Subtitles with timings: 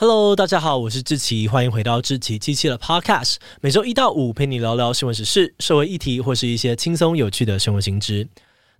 [0.00, 3.34] Hello，大家好，我是志奇，欢迎回到志奇机器的 Podcast。
[3.60, 8.26] 每周一到五陪你聊聊新闻时事、社会议题，或是一些轻松有趣的生活新知。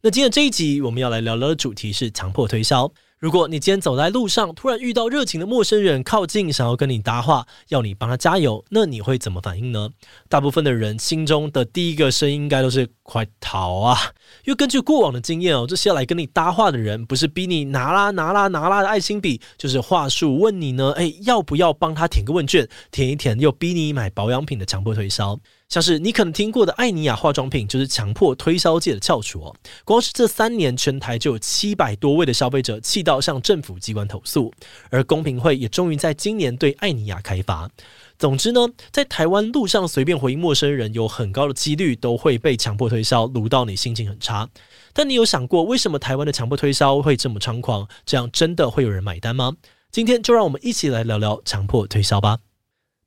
[0.00, 2.90] 那今天这一集我们要来聊聊的主题是强迫推销。
[3.20, 9.90] 如果你今天走在路上，突然遇到热情的陌生人靠近，想要跟你搭话，要你帮他加油，那你会怎么反应呢？
[10.30, 13.98] 大部分的人心中的第一个声音应该都是“快逃啊”，
[14.46, 25.38] 因为根据过往的经验哦，这些来跟你搭话的人，不是逼你拿啦拿啦拿啦的爱心笔，就是话术问你呢，诶，要不要帮他填个问卷，填一填又逼你买保养品的强迫推销。
[25.70, 29.54] 像是你可能听过的艾尼亚化妆品，就是强迫推销界的翘楚哦。
[29.84, 34.52] 光是这三年，全台就有七百多位的消费者气到向政府机关投诉，
[34.90, 37.70] 而公平会也终于在今年对艾尼亚开罚。
[38.18, 44.48] 总之呢，在台湾路上随便回应陌生人，有很高的几率都会被强迫推销，卢到你心情很差。
[44.92, 47.86] 但你有想过，为什么台湾的强迫推销会这么猖狂？
[48.04, 49.56] 这样真的会有人买单吗？
[49.92, 52.38] 今天就让我们一起来聊聊强迫推销吧。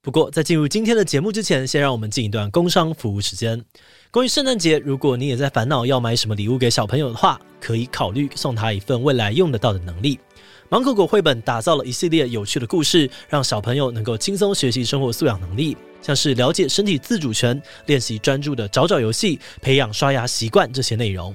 [0.03, 3.63] 不过，在进入今天的节目之前，先让我们进一段工商服务时间。
[4.12, 10.20] 关于圣诞节，如果你也在烦恼要买什么礼物给小朋友的话，可以考虑送他一份未来用得到的能力。
[10.68, 21.34] 芒果果绘本打造了一系列有趣的故事，让小朋友能够轻松学习生活素养能力，像是了解身体自主权、练习专注的找找游戏、培养刷牙习惯这些内容。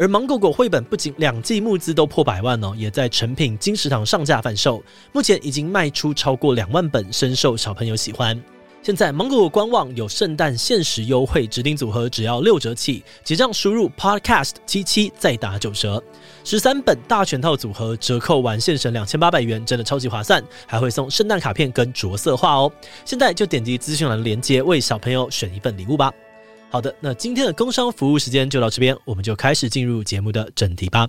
[0.00, 8.42] 而芒狗狗绘本不仅两季募资都破百万哦，也在成品金石堂上架贩售，目前已经卖出超过两万本，深受小朋友喜欢。
[8.82, 16.02] 现在芒果果官网有圣诞限时优惠，指定组合只要六折起，结账输入 podcast 七七再打九折，
[16.44, 22.72] 十三本大全套组合折扣完现省两千八百元，真的超级划算，还会送圣诞卡片跟着色画哦。
[23.04, 26.10] 现在就点击资讯栏连接，为小朋友选一份礼物吧。
[26.72, 31.08] 好的，那今天的工商服务时间就到这边，我们就开始进入节目的正题吧。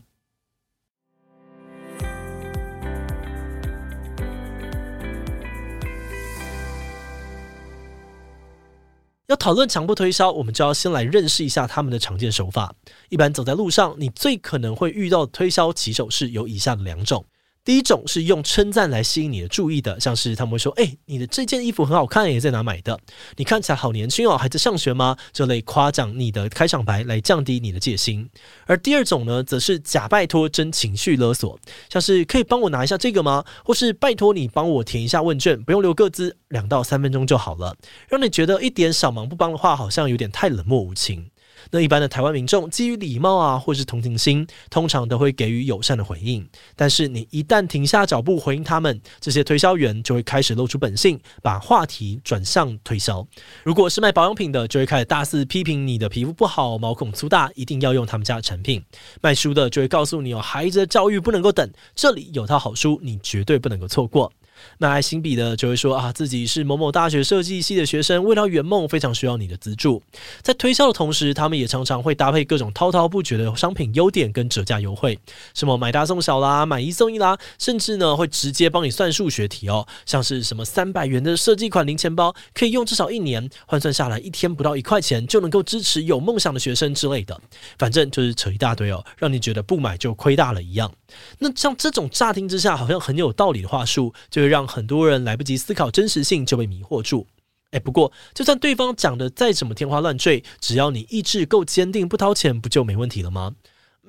[9.27, 12.73] 要讨论强迫推销，我们就要先来认识一下他们的常见手法。
[13.09, 17.23] 一般走在路上，你最可能会遇到推销骑手是有以下的两种。
[17.63, 22.99] 第一种是用称赞来吸引你的注意的，像是他们会说：“哎，你的这件衣服很好看，也在哪买的？
[23.35, 28.27] 你看起来好年轻哦，还在上学吗？”这类夸奖你的开场白来降低你的戒心。
[28.65, 33.45] 而第二种呢，则是假拜托真情绪勒索，像是可以帮我拿一下这个吗？
[33.63, 37.77] 或是拜托你帮我填一下问卷，不用留个资，两到三分钟就好了，
[38.09, 41.29] 让你觉得一点小忙不帮的话，好像有点太冷漠无情。
[41.69, 46.47] 那一般的台湾民众基于礼貌啊，或是同情心，通常都会给予友善的回应。
[46.75, 53.25] 但是你一旦停下脚步回应他们，这些推销员就会开始露出本性，把话题转向推销。
[53.63, 58.83] 如果是卖保养品的，就会开始大肆批评你的皮肤不好、毛孔粗大，一定要用他们家的产品。
[59.21, 64.31] 卖书的就会告诉你哦，孩子的教育不能够等，这里有套好书，你绝对不能够错过。
[64.79, 70.01] 那爱心笔的就会说啊，自己是某某大学设计系的学生，为了圆梦，非常需要你的资助。
[70.41, 75.17] 在推销的同时，他们也常常会搭配各种滔滔不绝的商品优点跟折价优惠，
[75.53, 87.39] 什么买大送小啦，买一送一啦，甚至呢会直接帮你算数学题哦，像是什么三百元的设计款零钱包，可以用至少一年，换算下来一天不到一块钱就能够支持有梦想的学生之类的，
[87.77, 90.91] 反正就是扯一大堆哦，让你觉得不买就亏大了一样。
[91.39, 97.25] 那像这种乍听之下好像很有道理的话术，就会让很多人来不及思考真实性就被迷惑住。
[97.71, 103.55] 哎，不过就算对方讲的再怎么天花乱坠，只要你意志够坚定，不掏钱不就没问题了吗？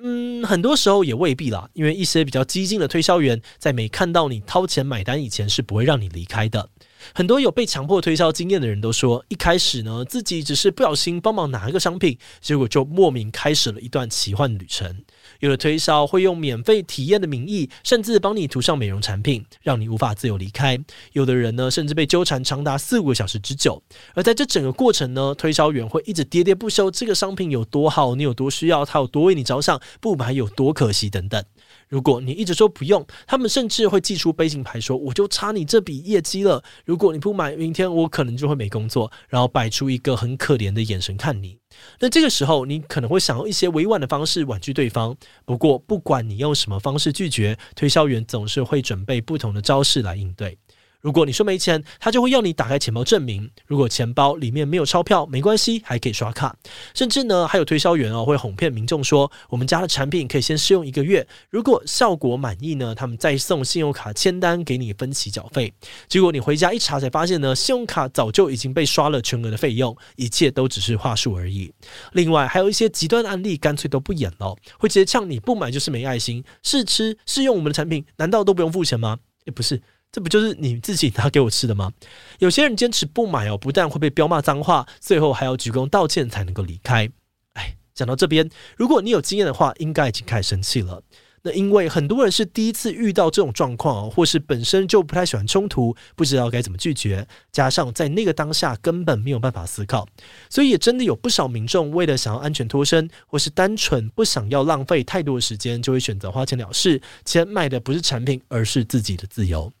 [0.01, 6.69] 嗯，很多时候也未必啦，因为一些比较激进的推销员，在没看到你掏钱买单以前，是不会让你离开的。
[7.13, 15.03] 很多有被强迫推销经验的人都说，一开始呢，自己只是不小心帮忙拿一个商品，结果就莫名开始了一段奇幻旅程。
[15.39, 20.77] 有的推销会用免费体验的名义，甚至帮你涂上美容产品，让你无法自由离开。
[21.13, 23.81] 有的人呢，甚至被纠缠长达四五个小时之久。
[24.13, 31.43] 而在这整个过程呢，推销员会一直喋喋不休，这个商品有多好，你有多需要，他有多为你着想，不买有多可惜等等。
[31.89, 36.63] 如果你一直说不用，他们甚至会寄出背景牌说，我就差你这笔业绩了。
[36.85, 41.57] 如果你不买，明天我可能就会没工作，然后摆出一个很可怜的眼神看你。
[41.99, 45.15] 那这个时候，你可能会想用一些委婉的方式婉拒对方。
[45.43, 50.57] 不过，不管你用什么方式拒绝，推销员总是会准备不同的招式来应对。
[51.03, 53.51] 如果你说没钱，他就会要你打开钱包证明。
[53.67, 56.55] 如果钱包里面没有钞票，没关系，还可以刷卡。
[56.93, 65.73] 甚至呢，还有推销员哦，会哄骗民众说，我们家的产品可以先试用一个月，如果效果满意呢，他们再送信用卡签单给你分期缴费。
[66.07, 71.69] 结果你回家一查才发现呢，信用卡早就已经被刷了全额的费用，一切都只是话术而已。
[72.13, 79.17] 另外还有一些极端案例，干脆都不演了，会直接呛你不买就是没爱心，试吃试用我们的产品，难道都不用付钱吗？
[79.43, 79.81] 也不是。
[80.13, 81.91] 这不就是你自己拿给我吃的吗？
[82.37, 87.09] 有些人坚持不买哦，不但会被彪骂脏话，最后还要鞠躬道歉才能够离开。
[87.53, 91.01] 哎，讲到这边，如果你有经验的话，应该已经开始生气了。
[91.41, 100.07] 那因为很多人是第一次遇到这种状况，或是本身就不太喜欢冲突，不知道该怎么拒绝，加上在那个当下根本没有办法思考，
[100.47, 109.73] 所以也真的有不少民众为了想要安全脱身，或是单纯不想要浪费太多的时间，就会选择花钱了事，钱买的不是产品，而是自己的自由。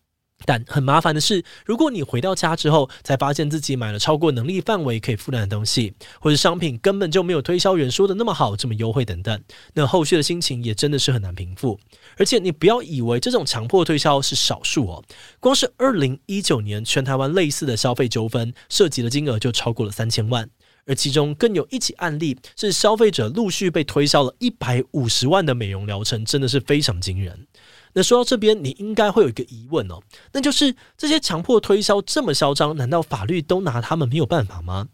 [0.45, 9.41] 但很麻烦的是，如果你回到家之后才发现自己买了超过能力范围可以负担的东西，或者商品根本就没有推销员说的那么好，这么优惠等等，
[9.73, 11.79] 那后续的心情也真的是很难平复。
[12.17, 15.03] 而且你不要以为这种强迫推销是少数哦，
[15.39, 20.49] 光是二零一九年全台湾类似的消费纠纷涉及的金额就超过了三千万，
[20.85, 27.47] 而其中更有一起案例是消费者陆续被推销了一百五十万的美容疗程，真的是非常惊人。
[27.93, 29.99] 那说到这边，你应该会有一个疑问哦，
[30.31, 34.87] 那就是这些强迫推销这么嚣张，难道法律都拿他们没有办法吗？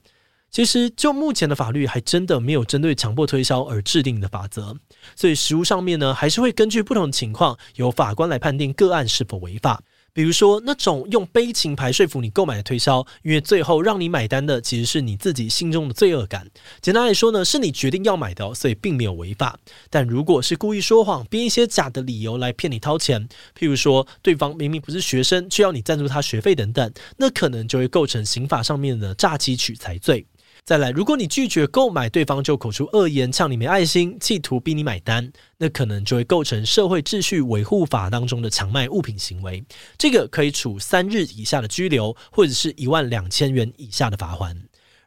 [0.51, 4.75] 其实，就目前的法律，还真的没有针对强迫推销而制定的法则，
[5.15, 9.83] 所以实务上面呢，还是会根据不同情况，由法官来判定个案是否违法。
[10.19, 16.45] 比如说那种用悲情牌说服你购买的推销，因为最后让你买单的其实是你自己心中的罪恶感。
[16.81, 19.57] 简单来说呢，是你决定要买的，所以并没有违法。
[19.89, 30.25] 但如果是故意说谎，编一些假的理由来骗你掏钱，譬如说对方明明不是学生，却要你赞助他学费等等，那可能就会构成刑法上面的诈欺取财罪。
[30.69, 39.63] 再来，如果你拒绝购买，对方就口出恶言，呛你没爱心，企图逼你买单，那可能就会构成社会秩序维护法当中的抢卖物品行为，
[39.97, 44.55] 这个可以处三日以下的拘留，或者是一万两千元以下的罚锾。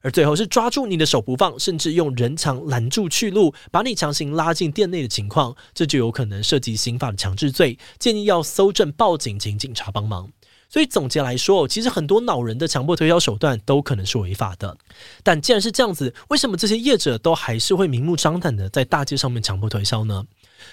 [0.00, 10.28] 而最后是抓住你的手不放，甚至用人墙拦住去路，把你强行拉进店内的情况，这就有可能涉及刑法的强制罪，建议要搜证报警，请警察帮忙。
[10.72, 14.74] 所以总结来说，其实很多恼人的强迫推销手段都可能是违法的。
[15.22, 20.24] 但既然是这样子，为什么这些业者都还是会明目张胆的在大街上面强迫推销呢？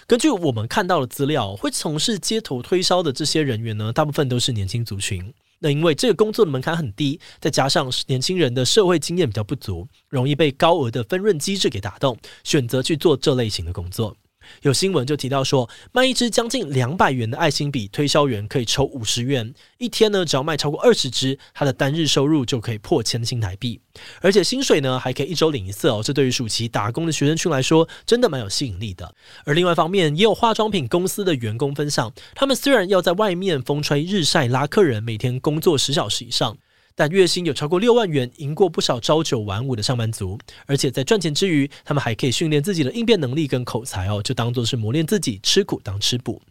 [0.07, 5.33] 根据我们看到的资料，会从事街头推销的这些人员呢，大部分都是年轻族群。
[5.61, 14.15] 那因为这个工作的门槛很低，再加上年轻人的社会经验比较不足，容易被高额的分润机制给打动，选择去做这类型的工作。
[14.61, 19.53] 有新闻就提到说，卖一支将近两百元的爱心笔，推销员可以抽五十元。
[19.77, 23.79] 一天呢，只要卖超过二十支，他的单日收入就可以破千新台币。
[24.21, 26.01] 而且薪水呢，还可以一周领一次哦。
[26.03, 29.13] 这对于暑期打工的学生群来说，真的蛮有吸引力的。
[29.45, 36.57] 而另外一方面，也有化妆品公司的员工分享，他们虽然要在外面风吹日晒拉客人，每天工作十小时以上。
[36.99, 40.37] 但月薪有超过六万元，赢过不少朝九晚五的上班族。
[40.65, 46.41] 而且在赚钱之余，他们还可以训练自己的应变能力跟口才哦，就当做是磨练自己，吃苦当吃补。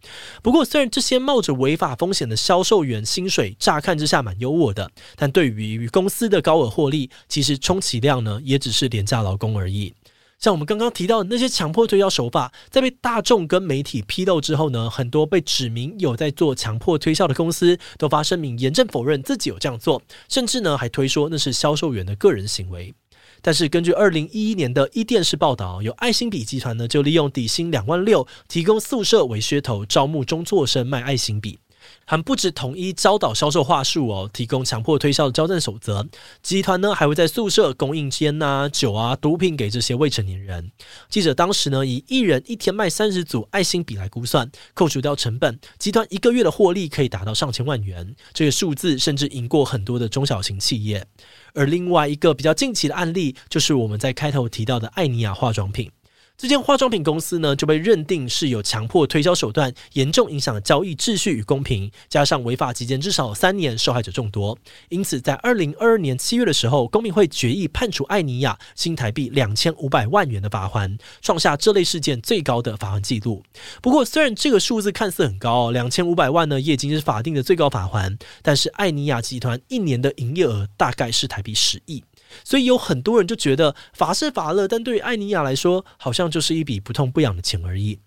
[0.41, 9.93] 不过，虽然这些冒着违法风险的销售员薪水乍看之下蛮优渥的，但对于公司的高额获利，其实充其量呢，也只是廉价劳工而已。
[10.39, 22.93] 像我们刚刚提到的那些强迫推销手法，在被大众跟媒体披露之后呢，很多被指明有在做强迫推销的公司都发声明严正否认自己有这样做，甚至呢还推说那是销售员的个人行为。
[23.41, 31.59] 但是根据二零一一年的一电视报道，有爱心笔集团呢就利用底薪两万六，提供宿舍为噱头，招募中辍生卖爱心笔。
[32.05, 36.07] 还不止统一教导销售话术哦，提供强迫推销的交战守则。
[36.41, 40.71] 集团呢还会在宿舍供应烟啊、酒啊、毒品给这些未成年人。
[41.09, 48.15] 记者当时呢以一人一天卖三十组爱心笔来估算，扣除掉成本，集团一个月的获利可以达到上千万元。
[48.33, 51.05] 这个数字甚至赢过很多的中小型企业。
[51.53, 55.91] 而另外一个比较近期的案例，就是我们在开头提到的艾尼亚化妆品。
[56.39, 73.43] 这间化妆品公司呢，就被认定是有强迫推销手段，严重影响交易秩序与公平，加上违法期间至少三年，受害者众多，因此在二零二二年七月的时候，公民会决议判处艾尼亚新台币两千五百万元的罚锾，创下这类事件最高的罚锾记录。
[73.81, 82.01] 不过，虽然这个数字看似很高，两千五百万呢，也已经是法定的最高罚锾，但是艾尼亚集团一年的营业额大概是台币十亿。
[82.43, 87.99] 所以有很多人就觉得罚是罚了，但对于艾尼亚来说，好像就是一笔不痛不痒的钱而已。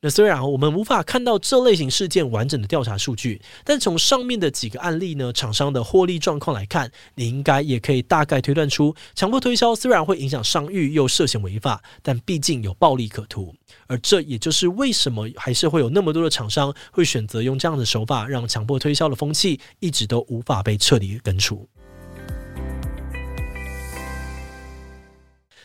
[0.00, 13.54] 那虽然我们无法看到这类型事件完整的调查数据，但从上面的几个案例呢，厂商的获利状况来看，你应该也可以大概推断出，强迫推销虽然会影响商誉，又涉嫌违法，但毕竟有暴利可图。
[13.86, 21.66] 而这也就是为什么还是会有那么多的厂商会选择用这样的手法，让强迫推销的风气一直都无法被彻底根除。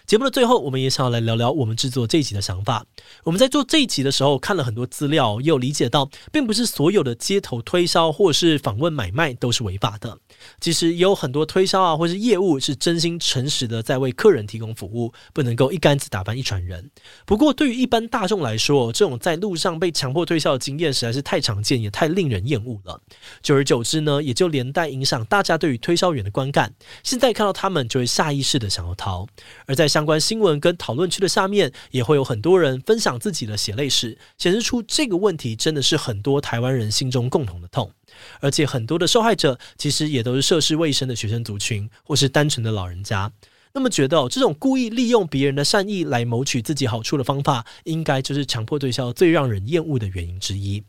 [0.09, 2.83] 节目的最后，我们也想要来聊聊我们制作这一集的想法。
[3.23, 10.17] 我们在做这一集的时候，看了很多资料，也有理解到，并不是所有的街头推销或是访问买卖都是违法的。
[10.59, 16.89] 其实也有很多推销啊，或是业务是真心诚实的在为客人提供服务，不能够一竿子打翻一船人。
[17.27, 22.99] 不过，对于一般大众来说，这种在路上被强迫推销的经验实在是太常见，也太令人厌恶了。
[23.43, 26.73] 久而久之呢，也就连带影响大家对于推销员的观感。
[27.03, 29.27] 现在看到他们，就会下意识的想要逃。
[29.67, 37.91] 而在下相关新闻跟讨论区的下面，也会有很多人分享自己的血泪史，显示出这个问题真的是很多台湾人心中共同的痛。
[38.39, 43.29] 而且很多的受害者其实也都是涉世未深的学生族群，或是单纯的老人家。
[43.74, 50.82] 那么觉得，这种故意利用别人的善意来谋取自己好处的方法，应该就是强迫推销最让人厌恶的原因之一。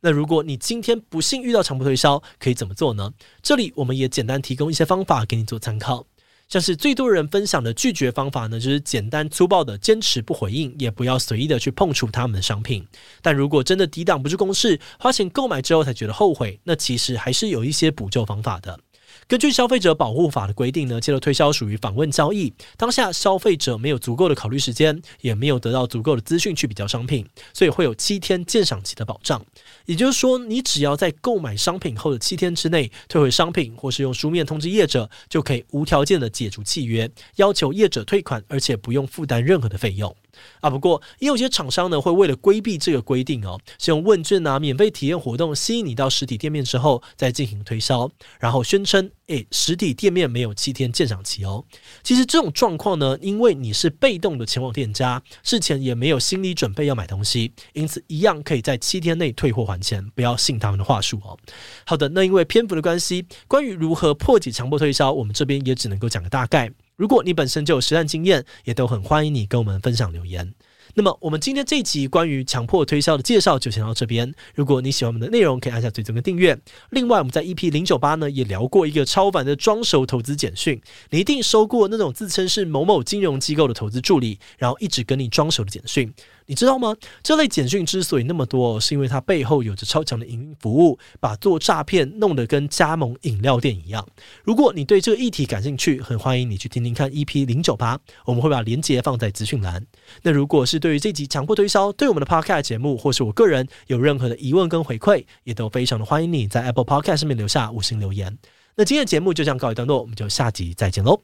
[0.00, 3.12] 那如果你今天不幸遇到强迫推销，可以怎么做呢？
[3.42, 6.06] 这里我们也简单提供一些方法给你做参考。
[6.48, 12.86] 像是最多人分享的拒绝方法呢，就是简单粗暴的坚持不回应，也不要随意的去碰触他们的商品。
[13.22, 18.78] 但如果真的抵挡不住攻势，花钱购买之后才觉得后悔，那其实还是有一些补救方法的。
[19.26, 29.44] 根据消费者保护法的规定呢，街头推销属于访问交易，当下消费者没有足够的考虑时间，也没有得到足够的资讯去比较商品，所以会有七天鉴赏期的保障。
[29.86, 40.14] 也就是说，你只要在购买商品后的七天之内退回商品，或是用书面通知业者，就可以无条件的解除契约，要求业者退款，而且不用负担任何的费用。
[40.60, 51.64] 啊，不过也有些厂商呢，会为了规避这个规定哦，是用问卷啊、免费体验活动吸引你到实体店面之后再进行推销，然后宣称，诶，实体店面没有七天鉴赏期哦。
[52.02, 61.38] 其实这种状况呢，因为你是被动的前往店家，事前也没有心理准备要买东西，因此一样可以在七天内退货还钱，不要信他们的话术哦。
[61.86, 66.70] 好的，那因为篇幅的关系，关于如何破解强迫推销，我们这边也只能够讲个大概。
[66.96, 70.54] 如果你本身就有实战经验，也都很欢迎你跟我们分享留言。
[70.96, 74.32] 那么，我们今天这一集关于强迫推销的介绍就先到这边。
[74.54, 76.56] 如果你喜欢我们的内容，可以按下追踪跟订阅。
[76.90, 80.80] 另外，我们在 EP 零九八呢也聊过一个超凡的装熟投资简讯。
[81.10, 86.14] 你一定收过那种自称是某某金融机构的投资助理，然后一直跟你装熟的简讯。
[86.46, 86.94] 你知道吗？
[87.22, 94.06] 这类简讯之所以那么多，是因为它背后有着超强的营运服务，把做诈骗弄得跟加盟饮料店一样。
[94.42, 99.86] 如果你对这个议题感兴趣，很欢迎你去听听看 EP 零九八，我们会把链接放在资讯栏。
[100.22, 108.36] 那如果是对于这集强迫推销，对我们的 Podcast 节目，或是我个人有任何的疑问跟回馈，也都非常的欢迎你在 Apple Podcast 上面留下五星留言。
[108.76, 111.22] 那今天的节目就这样告一段落，我们就下集再见喽，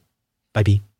[0.51, 0.90] 拜拜。